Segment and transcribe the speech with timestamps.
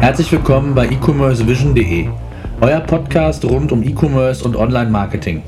[0.00, 2.08] Herzlich willkommen bei e-commercevision.de,
[2.62, 5.42] euer Podcast rund um E-Commerce und Online-Marketing.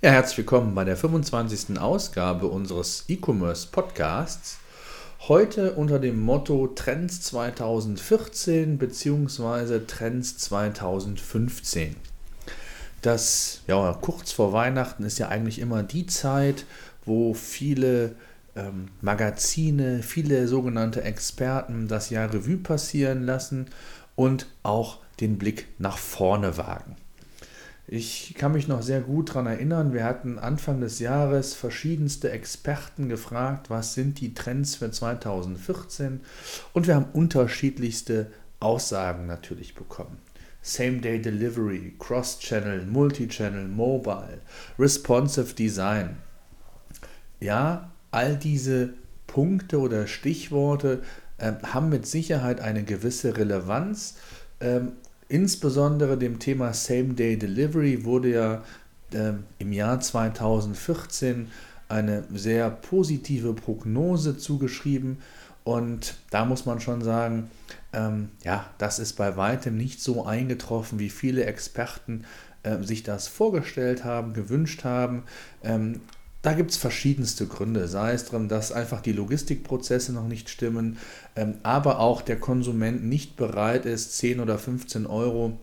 [0.00, 1.80] Ja, herzlich willkommen bei der 25.
[1.80, 4.58] Ausgabe unseres E-Commerce Podcasts.
[5.26, 9.80] Heute unter dem Motto Trends 2014 bzw.
[9.80, 11.96] Trends 2015.
[13.02, 16.66] Das, ja, kurz vor Weihnachten ist ja eigentlich immer die Zeit,
[17.04, 18.14] wo viele
[18.56, 23.66] ähm, Magazine, viele sogenannte Experten das Jahr Revue passieren lassen
[24.16, 26.96] und auch den Blick nach vorne wagen.
[27.88, 33.08] Ich kann mich noch sehr gut daran erinnern, wir hatten Anfang des Jahres verschiedenste Experten
[33.08, 36.20] gefragt, was sind die Trends für 2014
[36.72, 40.18] und wir haben unterschiedlichste Aussagen natürlich bekommen.
[40.62, 44.40] Same-Day Delivery, Cross-Channel, Multi-Channel, Mobile,
[44.80, 46.16] Responsive Design.
[47.38, 48.94] Ja, all diese
[49.26, 51.02] Punkte oder Stichworte
[51.36, 54.14] äh, haben mit Sicherheit eine gewisse Relevanz.
[54.58, 54.92] Ähm,
[55.28, 58.64] insbesondere dem Thema Same-Day Delivery wurde ja
[59.12, 61.48] äh, im Jahr 2014
[61.90, 65.18] eine sehr positive Prognose zugeschrieben.
[65.62, 67.50] Und da muss man schon sagen,
[67.92, 72.24] ähm, ja, das ist bei weitem nicht so eingetroffen, wie viele Experten
[72.62, 75.24] äh, sich das vorgestellt haben, gewünscht haben.
[75.62, 76.00] Ähm,
[76.46, 80.96] da gibt es verschiedenste Gründe, sei es darum, dass einfach die Logistikprozesse noch nicht stimmen,
[81.34, 85.58] ähm, aber auch der Konsument nicht bereit ist, 10 oder 15 Euro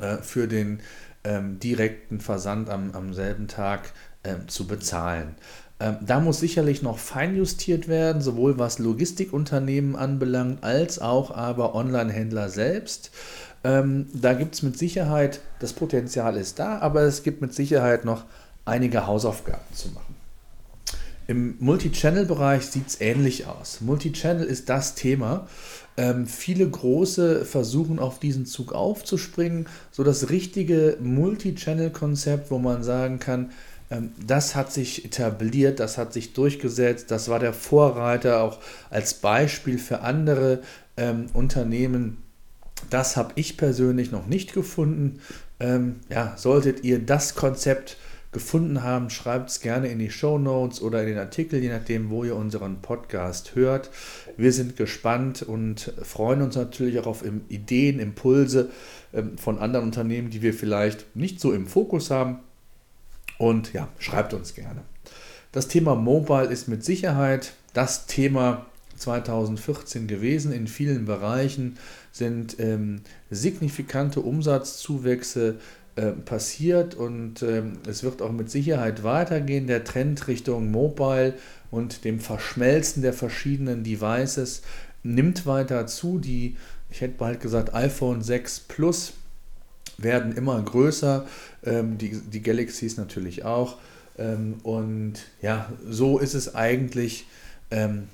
[0.00, 0.80] äh, für den
[1.22, 3.92] ähm, direkten Versand am, am selben Tag
[4.22, 5.34] äh, zu bezahlen.
[5.80, 12.48] Ähm, da muss sicherlich noch feinjustiert werden, sowohl was Logistikunternehmen anbelangt, als auch aber Online-Händler
[12.48, 13.10] selbst.
[13.64, 18.06] Ähm, da gibt es mit Sicherheit, das Potenzial ist da, aber es gibt mit Sicherheit
[18.06, 18.24] noch
[18.64, 20.05] einige Hausaufgaben zu machen.
[21.28, 23.80] Im Multi-Channel-Bereich sieht es ähnlich aus.
[23.80, 25.48] Multi-Channel ist das Thema.
[25.96, 29.66] Ähm, viele große versuchen auf diesen Zug aufzuspringen.
[29.90, 33.50] So das richtige Multi-Channel-Konzept, wo man sagen kann,
[33.90, 38.58] ähm, das hat sich etabliert, das hat sich durchgesetzt, das war der Vorreiter auch
[38.90, 40.60] als Beispiel für andere
[40.96, 42.18] ähm, Unternehmen.
[42.90, 45.20] Das habe ich persönlich noch nicht gefunden.
[45.58, 47.96] Ähm, ja, solltet ihr das Konzept
[48.36, 52.10] gefunden haben, schreibt es gerne in die Show Notes oder in den Artikel, je nachdem,
[52.10, 53.88] wo ihr unseren Podcast hört.
[54.36, 58.68] Wir sind gespannt und freuen uns natürlich auch auf Ideen, Impulse
[59.14, 62.40] ähm, von anderen Unternehmen, die wir vielleicht nicht so im Fokus haben.
[63.38, 64.82] Und ja, schreibt uns gerne.
[65.52, 68.66] Das Thema Mobile ist mit Sicherheit das Thema
[68.96, 70.52] 2014 gewesen.
[70.52, 71.78] In vielen Bereichen
[72.12, 75.56] sind ähm, signifikante Umsatzzuwächse
[75.96, 79.66] äh, passiert und ähm, es wird auch mit Sicherheit weitergehen.
[79.66, 81.32] Der Trend Richtung Mobile
[81.70, 84.60] und dem Verschmelzen der verschiedenen Devices
[85.02, 86.18] nimmt weiter zu.
[86.18, 86.56] Die,
[86.90, 89.14] ich hätte bald gesagt, iPhone 6 Plus
[89.96, 91.26] werden immer größer,
[91.64, 93.78] ähm, die, die Galaxies natürlich auch.
[94.18, 97.26] Ähm, und ja, so ist es eigentlich
[97.70, 98.08] ähm,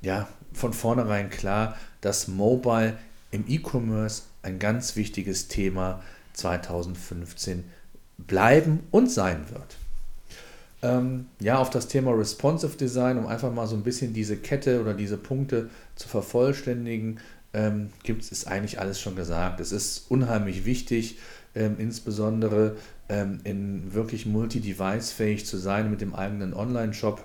[0.00, 2.96] ja, von vornherein klar, dass Mobile
[3.30, 7.64] im E-Commerce ein ganz wichtiges Thema ist 2015
[8.18, 9.76] bleiben und sein wird.
[10.82, 14.80] Ähm, ja, auf das Thema Responsive Design, um einfach mal so ein bisschen diese Kette
[14.80, 17.20] oder diese Punkte zu vervollständigen,
[17.54, 19.60] ähm, gibt es eigentlich alles schon gesagt.
[19.60, 21.18] Es ist unheimlich wichtig,
[21.54, 22.76] ähm, insbesondere
[23.08, 27.24] ähm, in wirklich multi-device-fähig zu sein mit dem eigenen Online-Shop.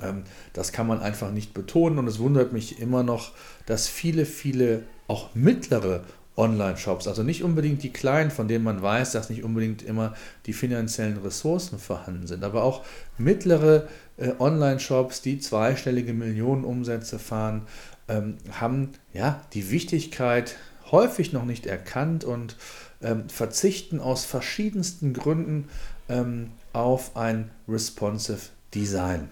[0.00, 3.32] Ähm, das kann man einfach nicht betonen und es wundert mich immer noch,
[3.66, 6.04] dass viele, viele auch mittlere
[6.40, 7.06] Online-Shops.
[7.06, 10.14] Also nicht unbedingt die kleinen, von denen man weiß, dass nicht unbedingt immer
[10.46, 12.84] die finanziellen Ressourcen vorhanden sind, aber auch
[13.18, 13.86] mittlere
[14.16, 17.66] äh, Online-Shops, die zweistellige Millionenumsätze fahren,
[18.08, 20.56] ähm, haben ja die Wichtigkeit
[20.90, 22.56] häufig noch nicht erkannt und
[23.02, 25.68] ähm, verzichten aus verschiedensten Gründen
[26.08, 29.28] ähm, auf ein responsive Design.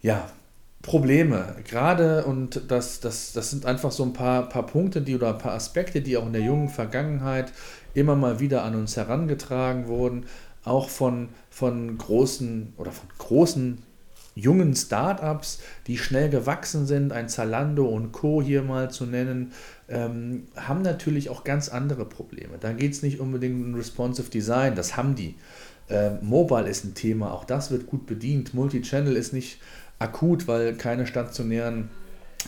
[0.00, 0.28] Ja,
[0.82, 1.56] Probleme.
[1.64, 5.38] Gerade, und das, das, das sind einfach so ein paar, paar Punkte, die oder ein
[5.38, 7.52] paar Aspekte, die auch in der jungen Vergangenheit
[7.94, 10.26] immer mal wieder an uns herangetragen wurden,
[10.64, 13.78] auch von, von großen oder von großen
[14.34, 18.42] jungen Startups, die schnell gewachsen sind, ein Zalando und Co.
[18.42, 19.52] hier mal zu nennen,
[19.88, 22.54] ähm, haben natürlich auch ganz andere Probleme.
[22.58, 25.34] Da geht es nicht unbedingt um responsive Design, das haben die.
[25.90, 28.54] Ähm, Mobile ist ein Thema, auch das wird gut bedient.
[28.54, 29.58] Multichannel ist nicht
[30.02, 31.90] akut, weil keine stationären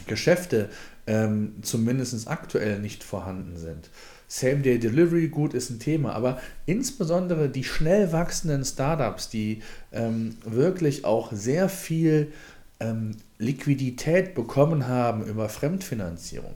[0.07, 0.69] Geschäfte
[1.07, 3.91] ähm, zumindest aktuell nicht vorhanden sind.
[4.27, 9.63] Same-Day-Delivery, gut, ist ein Thema, aber insbesondere die schnell wachsenden Startups, die
[9.93, 12.33] ähm, wirklich auch sehr viel
[12.81, 16.55] ähm, Liquidität bekommen haben über Fremdfinanzierung,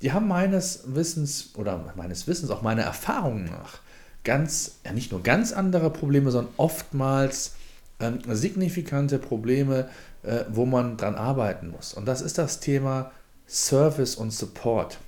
[0.00, 3.78] die haben meines Wissens oder meines Wissens auch meiner Erfahrung nach
[4.24, 7.54] ganz, ja nicht nur ganz andere Probleme, sondern oftmals
[8.00, 9.88] ähm, signifikante Probleme,
[10.22, 11.94] äh, wo man dran arbeiten muss.
[11.94, 13.10] Und das ist das Thema
[13.46, 14.98] Service und Support.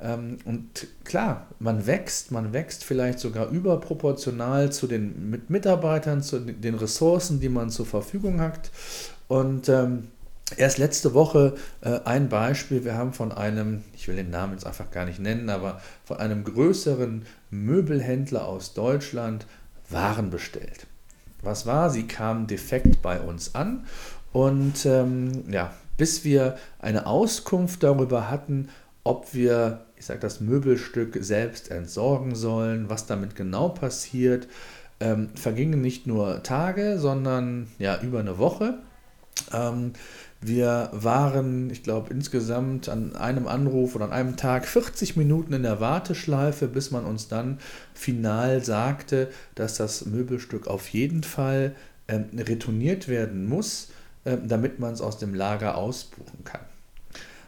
[0.00, 6.40] Ähm, und klar, man wächst, man wächst vielleicht sogar überproportional zu den mit Mitarbeitern, zu
[6.40, 8.70] den Ressourcen, die man zur Verfügung hat.
[9.28, 10.08] Und ähm,
[10.56, 14.66] erst letzte Woche äh, ein Beispiel, wir haben von einem, ich will den Namen jetzt
[14.66, 19.46] einfach gar nicht nennen, aber von einem größeren Möbelhändler aus Deutschland
[19.88, 20.86] Waren bestellt.
[21.42, 21.90] Was war?
[21.90, 23.84] Sie kamen defekt bei uns an
[24.32, 28.68] und ähm, ja, bis wir eine Auskunft darüber hatten,
[29.04, 34.48] ob wir, ich sage das Möbelstück selbst entsorgen sollen, was damit genau passiert,
[35.00, 38.78] ähm, vergingen nicht nur Tage, sondern ja über eine Woche.
[39.52, 39.92] Ähm,
[40.40, 45.62] wir waren, ich glaube, insgesamt an einem Anruf oder an einem Tag 40 Minuten in
[45.62, 47.58] der Warteschleife, bis man uns dann
[47.94, 51.76] final sagte, dass das Möbelstück auf jeden Fall
[52.08, 53.88] ähm, retourniert werden muss,
[54.24, 56.60] damit man es aus dem Lager ausbuchen kann.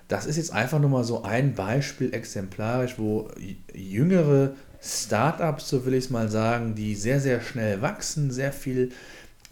[0.08, 3.28] Das ist jetzt einfach nur mal so ein Beispiel exemplarisch, wo
[3.72, 8.90] jüngere Startups, so will ich es mal sagen, die sehr, sehr schnell wachsen, sehr viel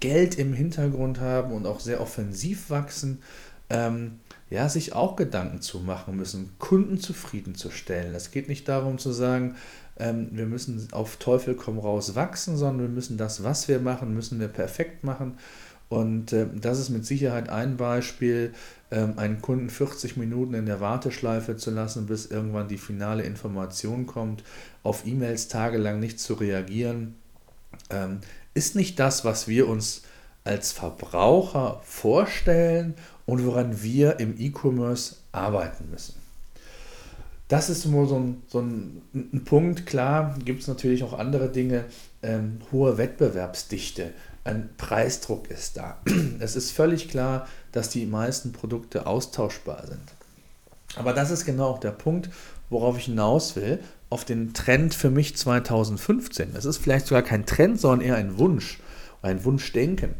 [0.00, 3.22] Geld im Hintergrund haben und auch sehr offensiv wachsen,
[3.70, 4.18] ähm,
[4.50, 8.14] ja, sich auch Gedanken zu machen müssen, Kunden zufriedenzustellen.
[8.14, 9.56] Es geht nicht darum zu sagen,
[9.98, 14.12] ähm, wir müssen auf Teufel komm raus wachsen, sondern wir müssen das, was wir machen,
[14.12, 15.38] müssen wir perfekt machen.
[15.92, 18.54] Und äh, das ist mit Sicherheit ein Beispiel,
[18.90, 24.06] ähm, einen Kunden 40 Minuten in der Warteschleife zu lassen, bis irgendwann die finale Information
[24.06, 24.42] kommt,
[24.84, 27.16] auf E-Mails tagelang nicht zu reagieren.
[27.90, 28.20] Ähm,
[28.54, 30.00] ist nicht das, was wir uns
[30.44, 32.94] als Verbraucher vorstellen
[33.26, 36.14] und woran wir im E-Commerce arbeiten müssen.
[37.48, 39.84] Das ist nur so ein, so ein, ein Punkt.
[39.84, 41.84] Klar gibt es natürlich auch andere Dinge.
[42.22, 44.12] Ähm, hohe Wettbewerbsdichte,
[44.44, 45.98] ein Preisdruck ist da.
[46.40, 50.02] Es ist völlig klar, dass die meisten Produkte austauschbar sind.
[50.96, 52.28] Aber das ist genau auch der Punkt,
[52.68, 53.78] worauf ich hinaus will
[54.10, 56.54] auf den Trend für mich 2015.
[56.54, 58.78] Es ist vielleicht sogar kein Trend, sondern eher ein Wunsch,
[59.22, 60.14] ein Wunschdenken,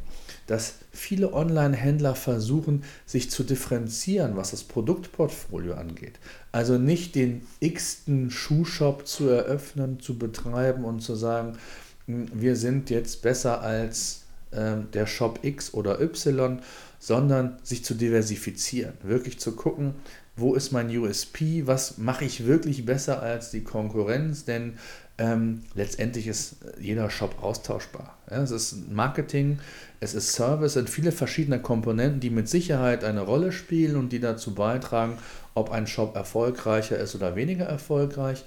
[0.46, 6.18] dass viele Online-Händler versuchen, sich zu differenzieren, was das Produktportfolio angeht.
[6.52, 11.58] Also nicht den x-ten Schuhshop zu eröffnen, zu betreiben und zu sagen,
[12.06, 16.60] wir sind jetzt besser als äh, der Shop X oder Y,
[16.98, 19.94] sondern sich zu diversifizieren, wirklich zu gucken,
[20.36, 24.74] wo ist mein USP, was mache ich wirklich besser als die Konkurrenz, denn
[25.18, 28.16] ähm, letztendlich ist jeder Shop austauschbar.
[28.30, 29.58] Ja, es ist Marketing,
[30.00, 34.10] es ist Service, es sind viele verschiedene Komponenten, die mit Sicherheit eine Rolle spielen und
[34.10, 35.18] die dazu beitragen,
[35.54, 38.44] ob ein Shop erfolgreicher ist oder weniger erfolgreich.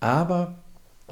[0.00, 0.54] Aber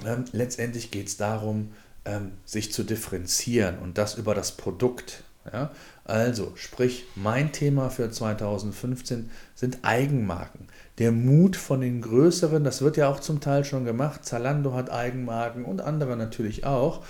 [0.06, 1.70] ähm, letztendlich geht es darum,
[2.04, 5.22] ähm, sich zu differenzieren und das über das Produkt.
[5.52, 5.70] Ja?
[6.04, 10.68] Also, sprich, mein Thema für 2015 sind Eigenmarken.
[10.98, 14.24] Der Mut von den größeren, das wird ja auch zum Teil schon gemacht.
[14.24, 17.04] Zalando hat Eigenmarken und andere natürlich auch.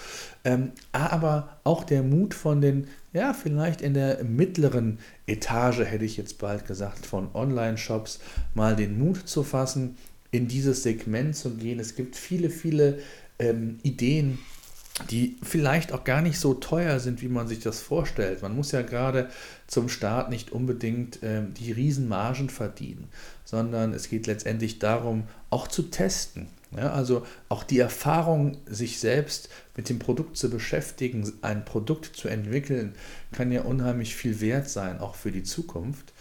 [0.44, 6.16] Ähm, aber auch der Mut von den, ja, vielleicht in der mittleren Etage, hätte ich
[6.16, 8.20] jetzt bald gesagt, von Online-Shops,
[8.54, 9.96] mal den Mut zu fassen,
[10.30, 11.78] in dieses Segment zu gehen.
[11.78, 13.00] Es gibt viele, viele
[13.38, 14.38] ähm, Ideen,
[15.10, 18.42] die vielleicht auch gar nicht so teuer sind, wie man sich das vorstellt.
[18.42, 19.28] Man muss ja gerade
[19.66, 23.08] zum Start nicht unbedingt ähm, die Riesenmargen verdienen,
[23.44, 26.48] sondern es geht letztendlich darum, auch zu testen.
[26.76, 32.26] Ja, also auch die Erfahrung, sich selbst mit dem Produkt zu beschäftigen, ein Produkt zu
[32.28, 32.94] entwickeln,
[33.30, 36.12] kann ja unheimlich viel wert sein, auch für die Zukunft.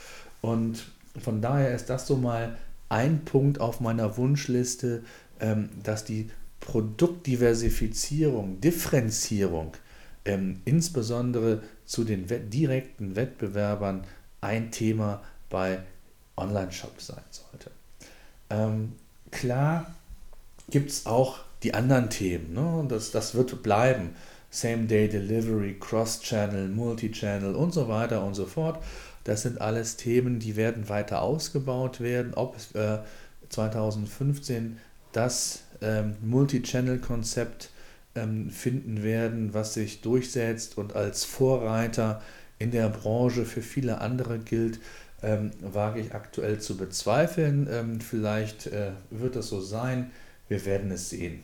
[0.41, 0.83] Und
[1.19, 2.57] von daher ist das so mal
[2.89, 5.03] ein Punkt auf meiner Wunschliste,
[5.39, 6.29] ähm, dass die
[6.63, 9.73] Produktdiversifizierung, Differenzierung,
[10.23, 14.05] ähm, insbesondere zu den direkten Wettbewerbern
[14.39, 15.79] ein Thema bei
[16.37, 17.69] Online-Shops sein sollte.
[18.49, 18.93] Ähm,
[19.29, 19.93] klar
[20.69, 22.85] gibt es auch die anderen Themen, ne?
[22.87, 24.15] das, das wird bleiben.
[24.49, 28.81] Same-Day-Delivery, Cross-Channel, Multi-Channel und so weiter und so fort.
[29.23, 32.33] Das sind alles Themen, die werden weiter ausgebaut werden.
[32.35, 32.99] Ob äh,
[33.49, 34.77] 2015
[35.11, 37.69] das ähm, Multi-Channel-Konzept
[38.15, 42.21] ähm, finden werden, was sich durchsetzt und als Vorreiter
[42.59, 44.79] in der Branche für viele andere gilt,
[45.21, 47.67] ähm, wage ich aktuell zu bezweifeln.
[47.71, 50.11] Ähm, vielleicht äh, wird das so sein.
[50.47, 51.41] Wir werden es sehen.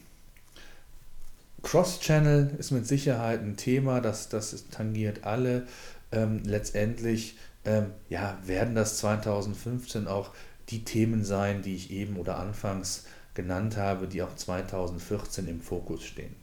[1.64, 5.68] Cross-Channel ist mit Sicherheit ein Thema, das, das tangiert alle.
[6.12, 10.32] Ähm, letztendlich ähm, ja, werden das 2015 auch
[10.70, 13.06] die Themen sein, die ich eben oder anfangs
[13.40, 16.36] genannt habe, die auch 2014 im Fokus stehen.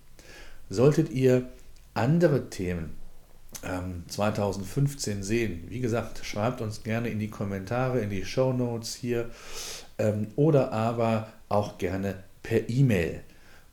[0.71, 1.47] Solltet ihr
[1.93, 2.95] andere Themen
[3.63, 8.95] ähm, 2015 sehen, wie gesagt, schreibt uns gerne in die Kommentare, in die Show Notes
[8.95, 9.29] hier
[9.99, 13.21] ähm, oder aber auch gerne per E-Mail.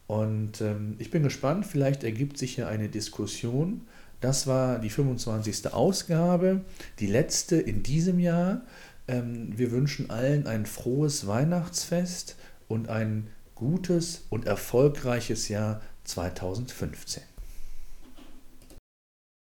[0.07, 3.87] Und ähm, ich bin gespannt, vielleicht ergibt sich ja eine Diskussion.
[4.19, 5.73] Das war die 25.
[5.73, 6.61] Ausgabe,
[6.99, 8.61] die letzte in diesem Jahr.
[9.07, 12.35] Ähm, wir wünschen allen ein frohes Weihnachtsfest
[12.67, 17.32] und ein gutes und erfolgreiches Jahr 2015.